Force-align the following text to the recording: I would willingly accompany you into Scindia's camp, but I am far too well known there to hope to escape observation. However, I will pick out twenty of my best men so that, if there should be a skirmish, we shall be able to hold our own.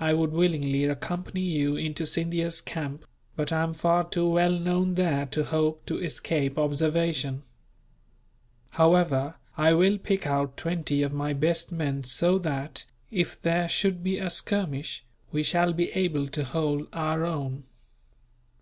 I 0.00 0.14
would 0.14 0.32
willingly 0.32 0.84
accompany 0.86 1.42
you 1.42 1.76
into 1.76 2.06
Scindia's 2.06 2.62
camp, 2.62 3.04
but 3.36 3.52
I 3.52 3.62
am 3.62 3.74
far 3.74 4.08
too 4.08 4.26
well 4.26 4.52
known 4.58 4.94
there 4.94 5.26
to 5.26 5.44
hope 5.44 5.84
to 5.84 6.02
escape 6.02 6.58
observation. 6.58 7.42
However, 8.70 9.34
I 9.58 9.74
will 9.74 9.98
pick 9.98 10.26
out 10.26 10.56
twenty 10.56 11.02
of 11.02 11.12
my 11.12 11.34
best 11.34 11.70
men 11.70 12.04
so 12.04 12.38
that, 12.38 12.86
if 13.10 13.38
there 13.42 13.68
should 13.68 14.02
be 14.02 14.16
a 14.16 14.30
skirmish, 14.30 15.04
we 15.30 15.42
shall 15.42 15.74
be 15.74 15.90
able 15.92 16.26
to 16.28 16.44
hold 16.46 16.86
our 16.94 17.26
own. 17.26 17.64